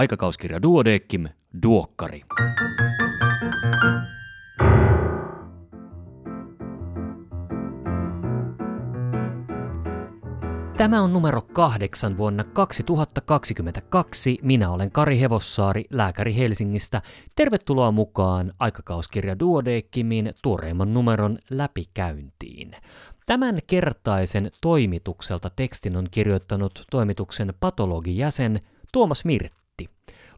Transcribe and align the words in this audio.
Aikakauskirja 0.00 0.62
Duodeckim, 0.62 1.28
Duokkari. 1.62 2.22
Tämä 10.76 11.02
on 11.02 11.12
numero 11.12 11.42
kahdeksan 11.42 12.16
vuonna 12.16 12.44
2022. 12.44 14.38
Minä 14.42 14.70
olen 14.70 14.90
Kari 14.90 15.20
Hevossaari, 15.20 15.84
lääkäri 15.90 16.36
Helsingistä. 16.36 17.02
Tervetuloa 17.36 17.92
mukaan 17.92 18.52
aikakauskirja 18.58 19.38
Duodeckimin 19.38 20.32
tuoreimman 20.42 20.94
numeron 20.94 21.38
läpikäyntiin. 21.50 22.70
Tämän 23.26 23.58
kertaisen 23.66 24.50
toimitukselta 24.60 25.50
tekstin 25.56 25.96
on 25.96 26.08
kirjoittanut 26.10 26.82
toimituksen 26.90 27.54
patologijäsen 27.60 28.60
Tuomas 28.92 29.24
Mirtti. 29.24 29.60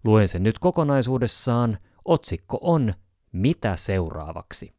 Luen 0.04 0.28
sen 0.28 0.42
nyt 0.42 0.58
kokonaisuudessaan. 0.58 1.78
Otsikko 2.04 2.58
on 2.60 2.94
Mitä 3.32 3.76
seuraavaksi? 3.76 4.72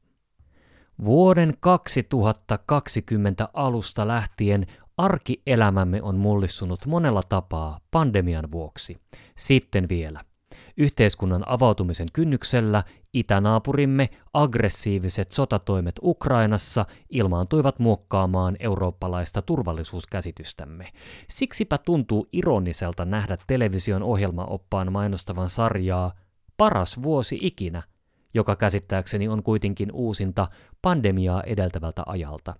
Vuoden 1.05 1.53
2020 1.59 3.49
alusta 3.53 4.07
lähtien 4.07 4.67
arkielämämme 4.97 6.01
on 6.01 6.17
mullistunut 6.17 6.85
monella 6.85 7.21
tapaa 7.29 7.79
pandemian 7.91 8.51
vuoksi. 8.51 8.97
Sitten 9.37 9.89
vielä. 9.89 10.25
Yhteiskunnan 10.77 11.43
avautumisen 11.45 12.07
kynnyksellä 12.13 12.83
itänaapurimme 13.13 14.09
aggressiiviset 14.33 15.31
sotatoimet 15.31 15.95
Ukrainassa 16.03 16.85
ilmaantuivat 17.09 17.79
muokkaamaan 17.79 18.55
eurooppalaista 18.59 19.41
turvallisuuskäsitystämme. 19.41 20.89
Siksipä 21.29 21.77
tuntuu 21.77 22.27
ironiselta 22.31 23.05
nähdä 23.05 23.37
television 23.47 24.03
ohjelmaoppaan 24.03 24.91
mainostavan 24.91 25.49
sarjaa 25.49 26.13
Paras 26.57 27.03
vuosi 27.03 27.39
ikinä, 27.41 27.83
joka 28.33 28.55
käsittääkseni 28.55 29.27
on 29.27 29.43
kuitenkin 29.43 29.91
uusinta 29.91 30.47
pandemiaa 30.81 31.43
edeltävältä 31.43 32.03
ajalta. 32.05 32.55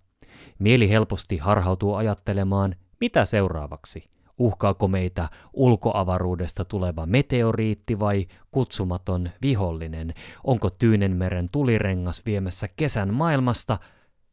Mieli 0.59 0.89
helposti 0.89 1.37
harhautuu 1.37 1.95
ajattelemaan, 1.95 2.75
mitä 2.99 3.25
seuraavaksi– 3.25 4.03
Uhkaako 4.43 4.87
meitä 4.87 5.29
ulkoavaruudesta 5.53 6.65
tuleva 6.65 7.05
meteoriitti 7.05 7.99
vai 7.99 8.27
kutsumaton 8.51 9.29
vihollinen? 9.41 10.13
Onko 10.43 10.69
Tyynenmeren 10.69 11.49
tulirengas 11.49 12.25
viemässä 12.25 12.67
kesän 12.67 13.13
maailmasta, 13.13 13.79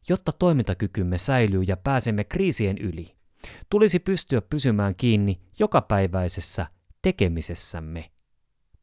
jotta 0.09 0.31
toimintakykymme 0.31 1.17
säilyy 1.17 1.63
ja 1.67 1.77
pääsemme 1.77 2.23
kriisien 2.23 2.77
yli? 2.77 3.15
Tulisi 3.69 3.99
pystyä 3.99 4.41
pysymään 4.41 4.95
kiinni 4.95 5.41
jokapäiväisessä 5.59 6.67
tekemisessämme. 7.01 8.11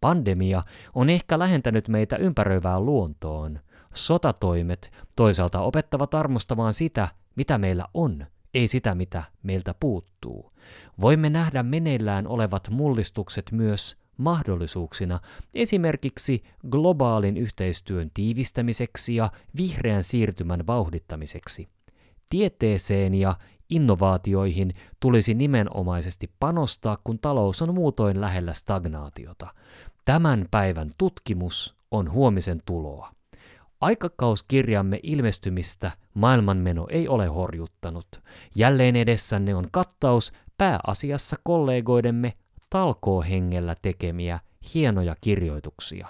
Pandemia 0.01 0.63
on 0.95 1.11
ehkä 1.11 1.39
lähentänyt 1.39 1.89
meitä 1.89 2.17
ympäröivään 2.17 2.87
luontoon. 2.87 3.61
Sotatoimet 3.95 4.93
toisaalta 5.17 5.61
opettavat 5.61 6.15
armostamaan 6.15 6.75
sitä, 6.75 7.09
mitä 7.37 7.59
meillä 7.59 7.85
on, 7.95 8.27
ei 8.59 8.69
sitä, 8.69 8.95
mitä 8.95 9.23
meiltä 9.43 9.75
puuttuu. 9.81 10.53
Voimme 11.01 11.31
nähdä 11.31 11.63
meneillään 11.63 12.27
olevat 12.27 12.69
mullistukset 12.71 13.53
myös 13.53 13.97
mahdollisuuksina 14.17 15.21
esimerkiksi 15.55 16.43
globaalin 16.71 17.37
yhteistyön 17.37 18.11
tiivistämiseksi 18.15 19.17
ja 19.17 19.31
vihreän 19.57 20.05
siirtymän 20.05 20.67
vauhdittamiseksi. 20.67 21.69
Tieteeseen 22.31 23.15
ja 23.15 23.37
innovaatioihin 23.71 24.75
tulisi 25.01 25.35
nimenomaisesti 25.35 26.31
panostaa, 26.41 26.99
kun 27.05 27.19
talous 27.19 27.63
on 27.63 27.75
muutoin 27.75 28.21
lähellä 28.21 28.53
stagnaatiota. 28.53 29.55
Tämän 30.05 30.47
päivän 30.51 30.91
tutkimus 30.99 31.77
on 31.91 32.13
huomisen 32.13 32.61
tuloa. 32.67 33.18
Aikakauskirjamme 33.81 35.01
ilmestymistä 35.03 35.91
maailmanmeno 36.15 36.87
ei 36.91 37.09
ole 37.09 37.27
horjuttanut. 37.27 38.07
Jälleen 38.55 38.97
edessänne 38.97 39.55
on 39.55 39.69
kattaus 39.71 40.33
pääasiassa 40.59 41.37
kollegoidemme 41.43 42.33
talkoohengellä 42.71 43.77
tekemiä 43.83 44.41
hienoja 44.75 45.17
kirjoituksia. 45.21 46.09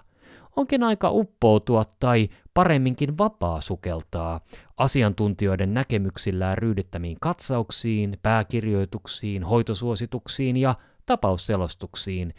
Onkin 0.57 0.83
aika 0.83 1.11
uppoutua 1.11 1.85
tai 2.01 2.29
paremminkin 2.55 3.19
vapaa 3.19 3.61
sukeltaa 3.61 4.41
asiantuntijoiden 4.77 5.75
näkemyksillään 5.75 6.59
ryydittämiin 6.59 7.17
katsauksiin, 7.21 8.19
pääkirjoituksiin, 8.23 9.45
hoitosuosituksiin 9.45 10.57
ja 10.57 10.75
tapausselostuksiin. 11.07 12.35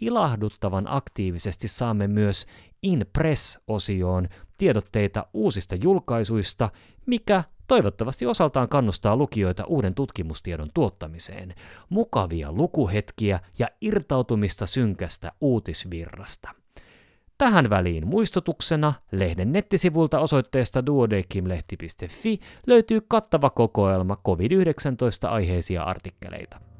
Ilahduttavan 0.00 0.84
aktiivisesti 0.88 1.68
saamme 1.68 2.08
myös 2.08 2.46
In 2.82 3.06
Press-osioon 3.12 4.28
tiedotteita 4.58 5.26
uusista 5.34 5.74
julkaisuista, 5.74 6.70
mikä 7.06 7.44
toivottavasti 7.66 8.26
osaltaan 8.26 8.68
kannustaa 8.68 9.16
lukijoita 9.16 9.64
uuden 9.64 9.94
tutkimustiedon 9.94 10.70
tuottamiseen, 10.74 11.54
mukavia 11.88 12.52
lukuhetkiä 12.52 13.40
ja 13.58 13.68
irtautumista 13.80 14.66
synkästä 14.66 15.32
uutisvirrasta. 15.40 16.50
Tähän 17.38 17.70
väliin 17.70 18.06
muistutuksena 18.06 18.92
lehden 19.12 19.52
nettisivulta 19.52 20.18
osoitteesta 20.20 20.86
duodekimlehti.fi 20.86 22.40
löytyy 22.66 23.00
kattava 23.08 23.50
kokoelma 23.50 24.16
COVID-19 24.28 25.28
aiheisia 25.28 25.82
artikkeleita. 25.82 26.73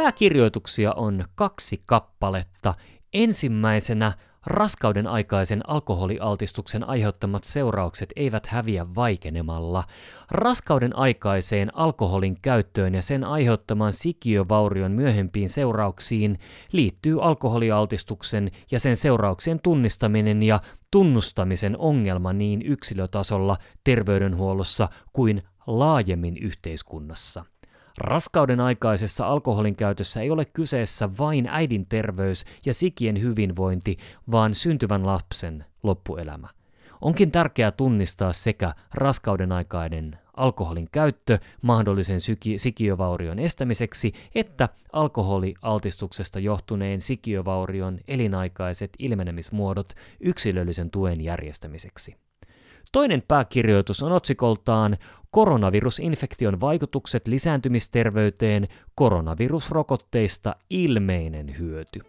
Pääkirjoituksia 0.00 0.92
on 0.92 1.24
kaksi 1.34 1.82
kappaletta. 1.86 2.74
Ensimmäisenä 3.12 4.12
raskauden 4.46 5.06
aikaisen 5.06 5.70
alkoholialtistuksen 5.70 6.88
aiheuttamat 6.88 7.44
seuraukset 7.44 8.12
eivät 8.16 8.46
häviä 8.46 8.94
vaikenemalla. 8.94 9.84
Raskauden 10.30 10.96
aikaiseen 10.96 11.76
alkoholin 11.76 12.40
käyttöön 12.42 12.94
ja 12.94 13.02
sen 13.02 13.24
aiheuttaman 13.24 13.92
sikiövaurion 13.92 14.92
myöhempiin 14.92 15.48
seurauksiin 15.48 16.38
liittyy 16.72 17.24
alkoholialtistuksen 17.24 18.50
ja 18.70 18.80
sen 18.80 18.96
seurauksien 18.96 19.60
tunnistaminen 19.62 20.42
ja 20.42 20.60
tunnustamisen 20.90 21.78
ongelma 21.78 22.32
niin 22.32 22.62
yksilötasolla, 22.62 23.56
terveydenhuollossa 23.84 24.88
kuin 25.12 25.42
laajemmin 25.66 26.36
yhteiskunnassa. 26.36 27.44
Raskauden 27.98 28.60
aikaisessa 28.60 29.26
alkoholin 29.26 29.76
käytössä 29.76 30.20
ei 30.20 30.30
ole 30.30 30.44
kyseessä 30.44 31.10
vain 31.18 31.48
äidin 31.50 31.86
terveys 31.86 32.44
ja 32.66 32.74
sikien 32.74 33.20
hyvinvointi, 33.20 33.96
vaan 34.30 34.54
syntyvän 34.54 35.06
lapsen 35.06 35.64
loppuelämä. 35.82 36.48
Onkin 37.00 37.30
tärkeää 37.30 37.70
tunnistaa 37.70 38.32
sekä 38.32 38.74
raskauden 38.94 39.52
aikainen 39.52 40.18
alkoholin 40.36 40.88
käyttö 40.92 41.38
mahdollisen 41.62 42.18
sikiövaurion 42.56 43.38
estämiseksi, 43.38 44.12
että 44.34 44.68
alkoholialtistuksesta 44.92 46.38
johtuneen 46.38 47.00
sikiövaurion 47.00 47.98
elinaikaiset 48.08 48.90
ilmenemismuodot 48.98 49.92
yksilöllisen 50.20 50.90
tuen 50.90 51.20
järjestämiseksi. 51.20 52.16
Toinen 52.92 53.22
pääkirjoitus 53.28 54.02
on 54.02 54.12
otsikoltaan 54.12 54.96
Koronavirusinfektion 55.30 56.60
vaikutukset 56.60 57.28
lisääntymisterveyteen 57.28 58.68
koronavirusrokotteista 58.94 60.56
ilmeinen 60.70 61.58
hyöty. 61.58 62.00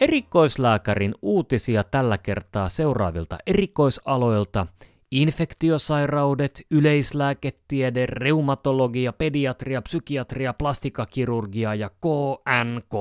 Erikoislääkärin 0.00 1.14
uutisia 1.22 1.84
tällä 1.84 2.18
kertaa 2.18 2.68
seuraavilta 2.68 3.38
erikoisaloilta– 3.46 4.66
Infektiosairaudet, 5.10 6.62
yleislääketiede, 6.70 8.06
reumatologia, 8.06 9.12
pediatria, 9.12 9.82
psykiatria, 9.82 10.52
plastikakirurgia 10.52 11.74
ja 11.74 11.90
KNK. 11.90 12.92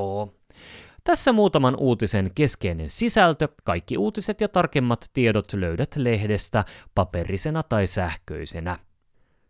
Tässä 1.03 1.33
muutaman 1.33 1.75
uutisen 1.75 2.31
keskeinen 2.35 2.89
sisältö. 2.89 3.47
Kaikki 3.63 3.97
uutiset 3.97 4.41
ja 4.41 4.49
tarkemmat 4.49 5.09
tiedot 5.13 5.53
löydät 5.53 5.95
lehdestä 5.95 6.65
paperisena 6.95 7.63
tai 7.63 7.87
sähköisenä. 7.87 8.79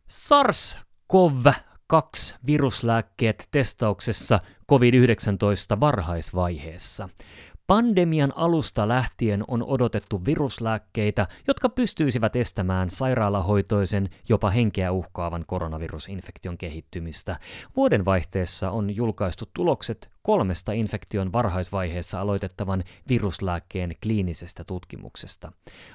SARS-CoV-2 0.10 2.36
viruslääkkeet 2.46 3.48
testauksessa 3.52 4.40
COVID-19 4.72 5.80
varhaisvaiheessa. 5.80 7.10
Pandemian 7.68 8.34
alusta 8.36 8.88
lähtien 8.88 9.44
on 9.48 9.64
odotettu 9.64 10.26
viruslääkkeitä, 10.26 11.28
jotka 11.48 11.70
pystyisivät 11.70 12.36
estämään 12.36 12.90
sairaalahoitoisen, 12.90 14.10
jopa 14.30 14.50
henkeä 14.50 14.92
uhkaavan 14.92 15.44
koronavirusinfektion 15.48 16.58
kehittymistä. 16.58 17.40
Vuoden 17.76 18.06
vaihteessa 18.06 18.72
on 18.72 18.96
julkaistu 18.96 19.46
tulokset 19.54 20.10
kolmesta 20.22 20.72
infektion 20.72 21.34
varhaisvaiheessa 21.34 22.22
aloitettavan 22.22 22.84
viruslääkkeen 23.10 23.96
kliinisestä 24.04 24.64
tutkimuksesta. 24.64 25.52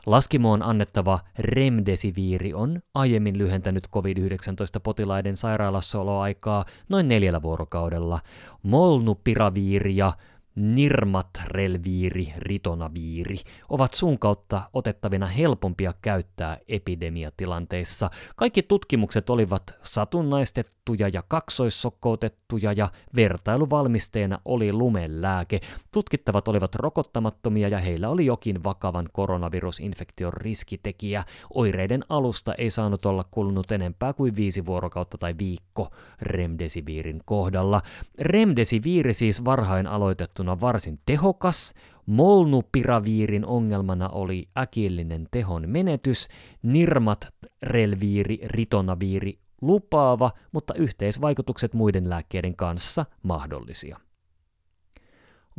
Laskimoon 0.06 0.62
annettava 0.62 1.20
remdesiviiri 1.38 2.54
on 2.54 2.82
aiemmin 2.94 3.38
lyhentänyt 3.38 3.88
COVID-19-potilaiden 3.88 5.36
sairaalassaoloaikaa 5.36 6.64
noin 6.88 7.08
neljällä 7.08 7.42
vuorokaudella. 7.42 8.20
Molnupiraviiri 8.62 9.96
ja 9.96 10.12
Nirmatrelviiri, 10.54 12.32
ritonaviiri 12.38 13.36
ovat 13.68 13.94
suun 13.94 14.18
kautta 14.18 14.62
otettavina 14.72 15.26
helpompia 15.26 15.94
käyttää 16.02 16.58
epidemiatilanteissa. 16.68 18.10
Kaikki 18.36 18.62
tutkimukset 18.62 19.30
olivat 19.30 19.74
satunnaistettuja 19.82 21.08
ja 21.12 21.22
kaksoissokkoutettuja 21.28 22.72
ja 22.72 22.88
vertailuvalmisteena 23.16 24.38
oli 24.44 24.72
lumelääke. 24.72 25.60
Tutkittavat 25.92 26.48
olivat 26.48 26.74
rokottamattomia 26.74 27.68
ja 27.68 27.78
heillä 27.78 28.08
oli 28.08 28.26
jokin 28.26 28.64
vakavan 28.64 29.08
koronavirusinfektion 29.12 30.32
riskitekijä. 30.32 31.24
Oireiden 31.54 32.04
alusta 32.08 32.54
ei 32.54 32.70
saanut 32.70 33.06
olla 33.06 33.24
kulunut 33.30 33.72
enempää 33.72 34.12
kuin 34.12 34.36
viisi 34.36 34.66
vuorokautta 34.66 35.18
tai 35.18 35.34
viikko 35.38 35.90
remdesiviirin 36.22 37.20
kohdalla. 37.24 37.82
Remdesiviiri 38.18 39.14
siis 39.14 39.44
varhain 39.44 39.86
aloitettu 39.86 40.41
verrattuna 40.46 40.60
varsin 40.60 41.00
tehokas, 41.06 41.74
molnupiraviirin 42.06 43.46
ongelmana 43.46 44.08
oli 44.08 44.48
äkillinen 44.58 45.28
tehon 45.30 45.68
menetys, 45.68 46.28
nirmat, 46.62 47.28
relviiri, 47.62 48.38
ritonaviiri 48.44 49.38
lupaava, 49.60 50.30
mutta 50.52 50.74
yhteisvaikutukset 50.74 51.74
muiden 51.74 52.10
lääkkeiden 52.10 52.56
kanssa 52.56 53.06
mahdollisia. 53.22 53.98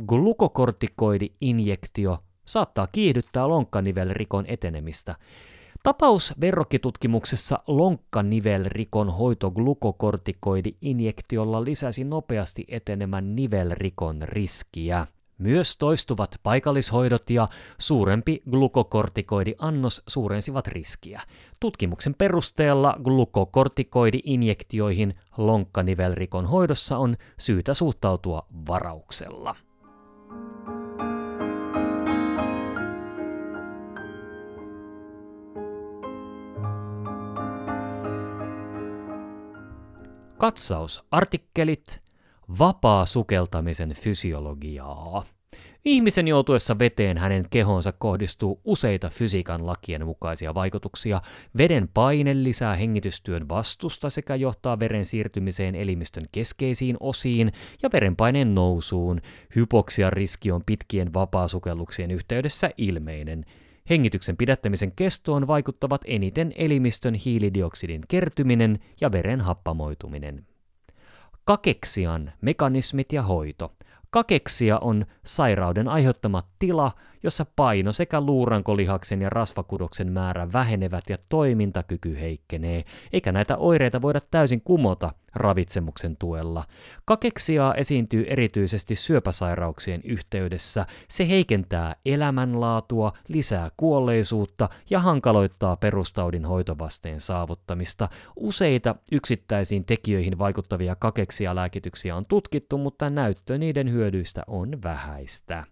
Glukokortikoidi-injektio 0.06 2.18
saattaa 2.46 2.86
kiihdyttää 2.86 3.48
lonkkanivelrikon 3.48 4.44
etenemistä. 4.48 5.14
Tapaus 5.84 6.34
verrokkitutkimuksessa 6.40 7.58
lonkkanivelrikon 7.66 9.14
hoito 9.14 9.50
glukokortikoidi-injektiolla 9.50 11.64
lisäsi 11.64 12.04
nopeasti 12.04 12.64
etenemän 12.68 13.36
nivelrikon 13.36 14.22
riskiä. 14.22 15.06
Myös 15.38 15.76
toistuvat 15.76 16.40
paikallishoidot 16.42 17.30
ja 17.30 17.48
suurempi 17.78 18.42
glukokortikoidiannos 18.50 20.02
suurensivat 20.06 20.66
riskiä. 20.66 21.20
Tutkimuksen 21.60 22.14
perusteella 22.14 22.96
glukokortikoidi-injektioihin 23.02 25.14
lonkkanivelrikon 25.36 26.46
hoidossa 26.46 26.98
on 26.98 27.16
syytä 27.38 27.74
suhtautua 27.74 28.46
varauksella. 28.68 29.56
Katsausartikkelit 40.44 42.02
Vapaa 42.58 43.06
sukeltamisen 43.06 43.92
fysiologiaa. 43.94 45.24
Ihmisen 45.84 46.28
joutuessa 46.28 46.78
veteen 46.78 47.18
hänen 47.18 47.46
kehonsa 47.50 47.92
kohdistuu 47.92 48.60
useita 48.64 49.08
fysiikan 49.08 49.66
lakien 49.66 50.06
mukaisia 50.06 50.54
vaikutuksia. 50.54 51.20
Veden 51.58 51.88
paine 51.94 52.42
lisää 52.42 52.74
hengitystyön 52.76 53.48
vastusta 53.48 54.10
sekä 54.10 54.34
johtaa 54.34 54.78
veren 54.78 55.04
siirtymiseen 55.04 55.74
elimistön 55.74 56.24
keskeisiin 56.32 56.96
osiin 57.00 57.52
ja 57.82 57.90
verenpaineen 57.92 58.54
nousuun. 58.54 59.20
Hypoksian 59.56 60.12
riski 60.12 60.52
on 60.52 60.62
pitkien 60.66 61.14
vapaasukelluksien 61.14 62.10
yhteydessä 62.10 62.70
ilmeinen. 62.76 63.44
Hengityksen 63.90 64.36
pidättämisen 64.36 64.92
kestoon 64.92 65.46
vaikuttavat 65.46 66.00
eniten 66.04 66.52
elimistön 66.56 67.14
hiilidioksidin 67.14 68.02
kertyminen 68.08 68.78
ja 69.00 69.12
veren 69.12 69.40
happamoituminen. 69.40 70.46
Kakeksian 71.44 72.32
mekanismit 72.40 73.12
ja 73.12 73.22
hoito. 73.22 73.74
Kakeksia 74.10 74.78
on 74.78 75.06
sairauden 75.24 75.88
aiheuttama 75.88 76.42
tila, 76.58 76.92
jossa 77.24 77.46
paino 77.56 77.92
sekä 77.92 78.20
luurankolihaksen 78.20 79.22
ja 79.22 79.30
rasvakudoksen 79.30 80.12
määrä 80.12 80.52
vähenevät 80.52 81.04
ja 81.08 81.18
toimintakyky 81.28 82.20
heikkenee, 82.20 82.84
eikä 83.12 83.32
näitä 83.32 83.56
oireita 83.56 84.02
voida 84.02 84.20
täysin 84.30 84.60
kumota 84.60 85.12
ravitsemuksen 85.34 86.16
tuella. 86.16 86.64
Kakeksiaa 87.04 87.74
esiintyy 87.74 88.24
erityisesti 88.28 88.94
syöpäsairauksien 88.94 90.00
yhteydessä. 90.04 90.86
Se 91.08 91.28
heikentää 91.28 91.96
elämänlaatua, 92.06 93.12
lisää 93.28 93.70
kuolleisuutta 93.76 94.68
ja 94.90 95.00
hankaloittaa 95.00 95.76
perustaudin 95.76 96.44
hoitovasteen 96.44 97.20
saavuttamista. 97.20 98.08
Useita 98.36 98.94
yksittäisiin 99.12 99.84
tekijöihin 99.84 100.38
vaikuttavia 100.38 100.96
kakeksia-lääkityksiä 100.96 102.16
on 102.16 102.26
tutkittu, 102.26 102.78
mutta 102.78 103.10
näyttö 103.10 103.58
niiden 103.58 103.92
hyödyistä 103.92 104.42
on 104.46 104.82
vähäistä 104.82 105.64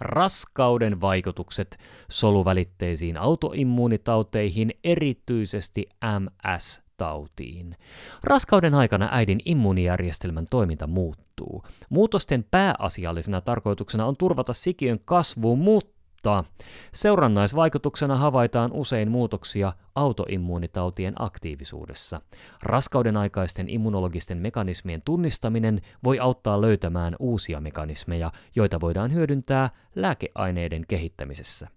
raskauden 0.00 1.00
vaikutukset 1.00 1.78
soluvälitteisiin 2.10 3.16
autoimmuunitauteihin, 3.16 4.70
erityisesti 4.84 5.86
MS-tautiin. 6.20 7.76
Raskauden 8.24 8.74
aikana 8.74 9.08
äidin 9.12 9.40
immuunijärjestelmän 9.44 10.46
toiminta 10.50 10.86
muuttuu. 10.86 11.64
Muutosten 11.88 12.44
pääasiallisena 12.50 13.40
tarkoituksena 13.40 14.06
on 14.06 14.16
turvata 14.16 14.52
sikiön 14.52 15.00
kasvu, 15.04 15.56
mutta 15.56 15.93
mutta 16.24 16.44
seurannaisvaikutuksena 16.92 18.16
havaitaan 18.16 18.72
usein 18.72 19.10
muutoksia 19.10 19.72
autoimmuunitautien 19.94 21.14
aktiivisuudessa. 21.18 22.20
Raskauden 22.62 23.16
aikaisten 23.16 23.68
immunologisten 23.68 24.38
mekanismien 24.38 25.02
tunnistaminen 25.02 25.80
voi 26.04 26.18
auttaa 26.18 26.60
löytämään 26.60 27.16
uusia 27.18 27.60
mekanismeja, 27.60 28.32
joita 28.56 28.80
voidaan 28.80 29.12
hyödyntää 29.12 29.70
lääkeaineiden 29.94 30.84
kehittämisessä. 30.88 31.68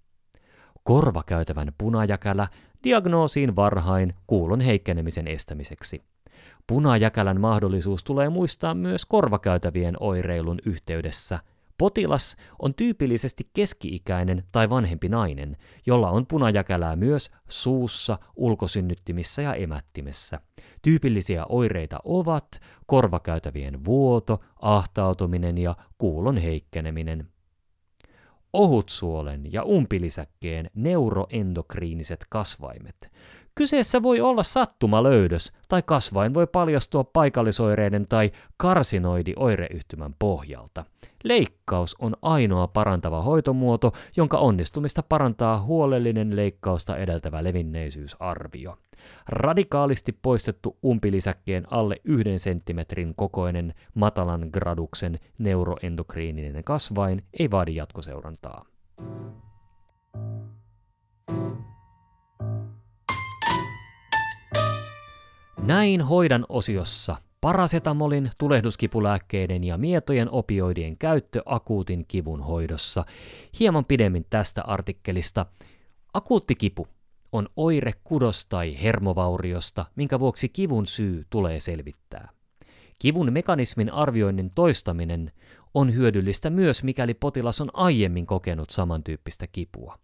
Korvakäytävän 0.84 1.74
punajäkälä 1.78 2.48
diagnoosiin 2.84 3.56
varhain 3.56 4.14
kuulon 4.28 4.62
heikkenemisen 4.62 5.28
estämiseksi. 5.28 6.04
Punajäkälän 6.68 7.42
mahdollisuus 7.42 8.04
tulee 8.04 8.30
muistaa 8.30 8.74
myös 8.74 9.06
korvakäytävien 9.06 9.96
oireilun 10.00 10.60
yhteydessä– 10.66 11.40
Potilas 11.78 12.36
on 12.60 12.74
tyypillisesti 12.76 13.50
keski-ikäinen 13.54 14.44
tai 14.52 14.70
vanhempi 14.70 15.10
nainen, 15.10 15.58
jolla 15.86 16.10
on 16.10 16.28
punajäkälää 16.28 16.96
myös 16.96 17.32
suussa, 17.50 18.20
ulkosynnyttimissä 18.36 19.42
ja 19.42 19.54
emättimessä. 19.54 20.40
Tyypillisiä 20.82 21.46
oireita 21.50 22.00
ovat 22.04 22.48
korvakäytävien 22.86 23.86
vuoto, 23.86 24.40
ahtautuminen 24.62 25.58
ja 25.58 25.76
kuulon 25.98 26.38
heikkeneminen. 26.38 27.28
Ohutsuolen 28.54 29.54
ja 29.54 29.64
umpilisäkkeen 29.64 30.72
neuroendokriiniset 30.76 32.26
kasvaimet. 32.30 33.12
Kyseessä 33.58 34.04
voi 34.04 34.22
olla 34.22 34.44
sattumalöydös, 34.44 35.54
tai 35.68 35.82
kasvain 35.82 36.34
voi 36.34 36.48
paljastua 36.48 37.04
paikallisoireiden 37.04 38.08
tai 38.08 38.32
karsinoidioireyhtymän 38.58 40.16
pohjalta. 40.20 40.86
Leikkaus 41.24 41.96
on 42.00 42.16
ainoa 42.22 42.68
parantava 42.68 43.22
hoitomuoto, 43.22 43.94
jonka 44.18 44.38
onnistumista 44.38 45.04
parantaa 45.10 45.62
huolellinen 45.62 46.36
leikkausta 46.36 46.98
edeltävä 46.98 47.44
levinneisyysarvio. 47.44 48.78
Radikaalisti 49.28 50.12
poistettu 50.22 50.78
umpilisäkkeen 50.86 51.68
alle 51.72 52.02
yhden 52.04 52.40
senttimetrin 52.40 53.16
kokoinen 53.16 53.74
matalan 53.94 54.50
graduksen 54.54 55.20
neuroendokriininen 55.38 56.64
kasvain 56.64 57.24
ei 57.40 57.52
vaadi 57.52 57.76
jatkoseurantaa. 57.76 58.66
Näin 65.68 66.02
hoidan 66.02 66.46
osiossa 66.50 67.16
parasetamolin, 67.42 68.32
tulehduskipulääkkeiden 68.38 69.64
ja 69.64 69.78
mietojen 69.78 70.30
opioidien 70.32 70.98
käyttö 70.98 71.42
akuutin 71.46 72.06
kivun 72.08 72.42
hoidossa. 72.42 73.06
Hieman 73.60 73.86
pidemmin 73.86 74.26
tästä 74.30 74.64
artikkelista. 74.64 75.46
Akuutti 76.14 76.56
kipu 76.56 76.88
on 77.32 77.48
oire 77.56 77.94
kudos- 78.04 78.46
tai 78.50 78.82
hermovauriosta, 78.82 79.86
minkä 79.96 80.20
vuoksi 80.20 80.50
kivun 80.50 80.88
syy 80.88 81.26
tulee 81.30 81.60
selvittää. 81.60 82.30
Kivun 83.00 83.34
mekanismin 83.34 83.94
arvioinnin 83.94 84.52
toistaminen 84.56 85.32
on 85.74 85.94
hyödyllistä 85.94 86.50
myös, 86.50 86.84
mikäli 86.84 87.14
potilas 87.14 87.62
on 87.62 87.70
aiemmin 87.74 88.26
kokenut 88.26 88.70
samantyyppistä 88.70 89.48
kipua. 89.48 90.00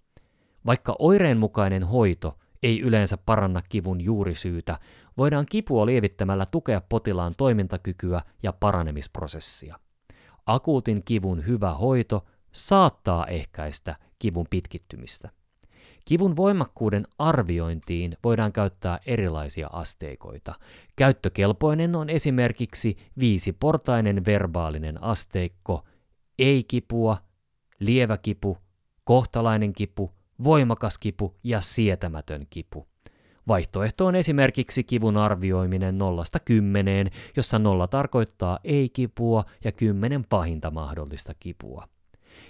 Vaikka 0.66 0.96
oireenmukainen 1.00 1.84
hoito 1.84 2.38
ei 2.64 2.82
yleensä 2.82 3.18
paranna 3.18 3.62
kivun 3.70 4.02
juurisyytä, 4.02 4.80
voidaan 5.18 5.46
kipua 5.46 5.86
lievittämällä 5.86 6.46
tukea 6.52 6.82
potilaan 6.90 7.34
toimintakykyä 7.38 8.22
ja 8.44 8.54
paranemisprosessia. 8.54 9.80
Akuutin 10.46 11.04
kivun 11.06 11.48
hyvä 11.48 11.74
hoito 11.74 12.26
saattaa 12.52 13.28
ehkäistä 13.28 13.96
kivun 14.20 14.46
pitkittymistä. 14.50 15.30
Kivun 16.06 16.36
voimakkuuden 16.36 17.08
arviointiin 17.20 18.18
voidaan 18.24 18.54
käyttää 18.54 19.00
erilaisia 19.06 19.68
asteikoita. 19.72 20.56
Käyttökelpoinen 20.96 21.96
on 21.96 22.10
esimerkiksi 22.10 22.98
viisiportainen 23.20 24.26
verbaalinen 24.26 25.04
asteikko, 25.04 25.84
ei-kipua, 26.40 27.18
lievä 27.80 28.18
kipu, 28.18 28.58
kohtalainen 29.04 29.74
kipu, 29.74 30.12
voimakas 30.44 30.98
kipu 30.98 31.36
ja 31.44 31.62
sietämätön 31.62 32.48
kipu. 32.50 32.88
Vaihtoehto 33.48 34.06
on 34.06 34.16
esimerkiksi 34.16 34.84
kivun 34.84 35.18
arvioiminen 35.18 35.98
nollasta 35.98 36.40
kymmeneen, 36.40 37.12
jossa 37.38 37.60
nolla 37.60 37.88
tarkoittaa 37.88 38.60
ei-kipua 38.64 39.46
ja 39.64 39.72
kymmenen 39.72 40.26
pahinta 40.30 40.72
mahdollista 40.72 41.34
kipua. 41.40 41.88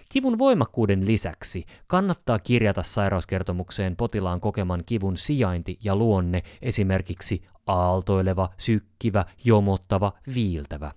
Kivun 0.10 0.38
voimakkuuden 0.38 1.06
lisäksi 1.06 1.66
kannattaa 1.88 2.40
kirjata 2.40 2.84
sairauskertomukseen 2.84 3.96
potilaan 3.96 4.42
kokeman 4.42 4.84
kivun 4.86 5.18
sijainti 5.18 5.80
ja 5.84 5.96
luonne, 5.96 6.44
esimerkiksi 6.62 7.42
aaltoileva, 7.68 8.50
sykkivä, 8.58 9.26
jomottava, 9.46 10.14
viiltävä. 10.36 10.92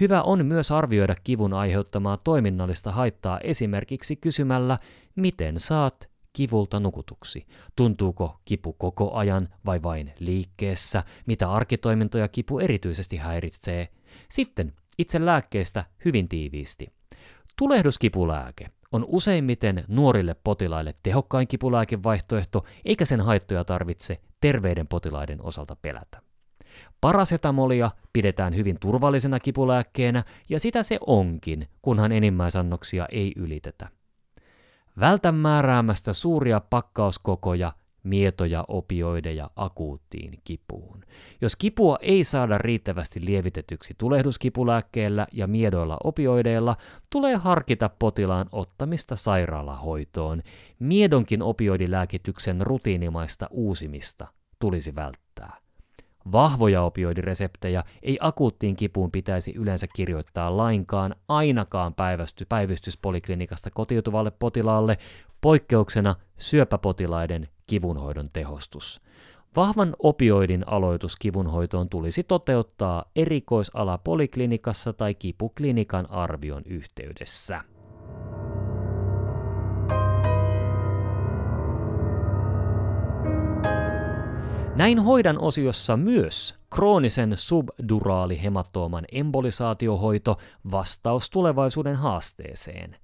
Hyvä 0.00 0.22
on 0.22 0.46
myös 0.46 0.70
arvioida 0.70 1.14
kivun 1.24 1.52
aiheuttamaa 1.52 2.16
toiminnallista 2.16 2.92
haittaa 2.92 3.40
esimerkiksi 3.40 4.16
kysymällä, 4.16 4.78
miten 5.16 5.60
saat 5.60 6.15
kivulta 6.36 6.80
nukutuksi. 6.80 7.46
Tuntuuko 7.76 8.40
kipu 8.44 8.72
koko 8.72 9.14
ajan 9.14 9.48
vai 9.66 9.82
vain 9.82 10.12
liikkeessä? 10.18 11.04
Mitä 11.26 11.50
arkitoimintoja 11.50 12.28
kipu 12.28 12.58
erityisesti 12.58 13.16
häiritsee? 13.16 13.88
Sitten 14.28 14.72
itse 14.98 15.24
lääkkeestä 15.24 15.84
hyvin 16.04 16.28
tiiviisti. 16.28 16.92
Tulehduskipulääke 17.58 18.70
on 18.92 19.04
useimmiten 19.08 19.84
nuorille 19.88 20.36
potilaille 20.44 20.94
tehokkain 21.02 21.48
kipulääkevaihtoehto, 21.48 22.64
eikä 22.84 23.04
sen 23.04 23.20
haittoja 23.20 23.64
tarvitse 23.64 24.20
terveiden 24.40 24.86
potilaiden 24.86 25.42
osalta 25.42 25.76
pelätä. 25.76 26.22
Parasetamolia 27.00 27.90
pidetään 28.12 28.56
hyvin 28.56 28.76
turvallisena 28.80 29.40
kipulääkkeenä, 29.40 30.24
ja 30.48 30.60
sitä 30.60 30.82
se 30.82 30.98
onkin, 31.06 31.68
kunhan 31.82 32.12
enimmäisannoksia 32.12 33.06
ei 33.10 33.32
ylitetä. 33.36 33.95
Vältä 35.00 35.32
määräämästä 35.32 36.12
suuria 36.12 36.60
pakkauskokoja 36.60 37.72
mietoja 38.02 38.64
opioideja 38.68 39.50
akuuttiin 39.56 40.40
kipuun. 40.44 41.04
Jos 41.40 41.56
kipua 41.56 41.98
ei 42.00 42.24
saada 42.24 42.58
riittävästi 42.58 43.20
lievitetyksi 43.24 43.94
tulehduskipulääkkeellä 43.98 45.26
ja 45.32 45.46
miedoilla 45.46 45.96
opioideilla, 46.04 46.76
tulee 47.10 47.36
harkita 47.36 47.90
potilaan 47.98 48.46
ottamista 48.52 49.16
sairaalahoitoon. 49.16 50.42
Miedonkin 50.78 51.42
opioidilääkityksen 51.42 52.60
rutiinimaista 52.60 53.46
uusimista 53.50 54.26
tulisi 54.58 54.94
välttää. 54.94 55.65
Vahvoja 56.32 56.82
opioidireseptejä 56.82 57.84
ei 58.02 58.18
akuuttiin 58.20 58.76
kipuun 58.76 59.10
pitäisi 59.10 59.52
yleensä 59.56 59.86
kirjoittaa 59.94 60.56
lainkaan 60.56 61.14
ainakaan 61.28 61.94
päivysty, 61.94 62.44
päivystyspoliklinikasta 62.48 63.70
kotiutuvalle 63.70 64.30
potilaalle, 64.30 64.98
poikkeuksena 65.40 66.14
syöpäpotilaiden 66.38 67.48
kivunhoidon 67.66 68.30
tehostus. 68.32 69.02
Vahvan 69.56 69.96
opioidin 69.98 70.68
aloitus 70.68 71.16
kivunhoitoon 71.16 71.88
tulisi 71.88 72.22
toteuttaa 72.22 73.04
erikoisala 73.16 73.98
poliklinikassa 73.98 74.92
tai 74.92 75.14
kipuklinikan 75.14 76.10
arvion 76.10 76.62
yhteydessä. 76.66 77.60
Näin 84.76 84.98
hoidan 84.98 85.38
osiossa 85.38 85.96
myös 85.96 86.54
kroonisen 86.74 87.36
subduraalihemattooman 87.36 89.04
embolisaatiohoito 89.12 90.38
vastaus 90.70 91.30
tulevaisuuden 91.30 91.96
haasteeseen. 91.96 92.96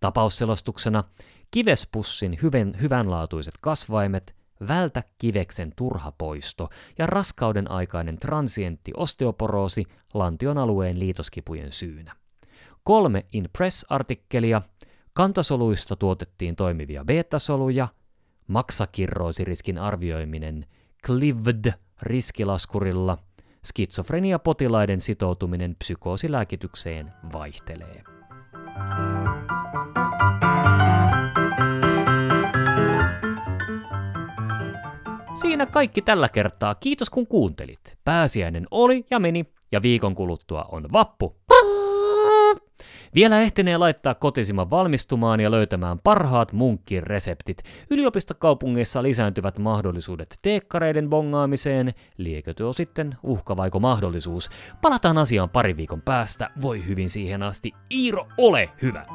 Tapausselostuksena 0.00 1.04
kivespussin 1.50 2.38
hyvän, 2.42 2.74
hyvänlaatuiset 2.80 3.54
kasvaimet, 3.60 4.36
vältä 4.68 5.02
kiveksen 5.18 5.72
turha 5.76 6.12
poisto 6.12 6.68
ja 6.98 7.06
raskauden 7.06 7.70
aikainen 7.70 8.18
transientti 8.18 8.92
osteoporoosi 8.96 9.84
lantion 10.14 10.58
alueen 10.58 11.00
liitoskipujen 11.00 11.72
syynä. 11.72 12.12
Kolme 12.82 13.26
Impress-artikkelia, 13.32 14.62
kantasoluista 15.12 15.96
tuotettiin 15.96 16.56
toimivia 16.56 17.04
beta-soluja, 17.04 17.88
maksakirroosiriskin 18.46 19.78
arvioiminen 19.78 20.66
CLIVD-riskilaskurilla, 21.04 23.18
skitsofrenia-potilaiden 23.64 25.00
sitoutuminen 25.00 25.76
psykoosilääkitykseen 25.78 27.12
vaihtelee. 27.32 28.02
Siinä 35.40 35.66
kaikki 35.66 36.02
tällä 36.02 36.28
kertaa. 36.28 36.74
Kiitos 36.74 37.10
kun 37.10 37.26
kuuntelit. 37.26 37.98
Pääsiäinen 38.04 38.66
oli 38.70 39.06
ja 39.10 39.20
meni, 39.20 39.52
ja 39.72 39.82
viikon 39.82 40.14
kuluttua 40.14 40.64
on 40.72 40.92
vappu. 40.92 41.36
Vielä 43.14 43.40
ehtenee 43.40 43.76
laittaa 43.76 44.14
kotisiman 44.14 44.70
valmistumaan 44.70 45.40
ja 45.40 45.50
löytämään 45.50 45.98
parhaat 45.98 46.52
munkkin 46.52 47.02
reseptit. 47.02 47.62
Yliopistokaupungeissa 47.90 49.02
lisääntyvät 49.02 49.58
mahdollisuudet 49.58 50.38
teekkareiden 50.42 51.10
bongaamiseen. 51.10 51.94
Liekö 52.18 52.54
tuo 52.54 52.72
sitten 52.72 53.16
uhka 53.22 53.56
vaiko 53.56 53.80
mahdollisuus? 53.80 54.50
Palataan 54.82 55.18
asiaan 55.18 55.50
pari 55.50 55.76
viikon 55.76 56.02
päästä. 56.02 56.50
Voi 56.62 56.86
hyvin 56.86 57.10
siihen 57.10 57.42
asti. 57.42 57.72
Iiro, 57.94 58.26
ole 58.38 58.70
hyvä! 58.82 59.06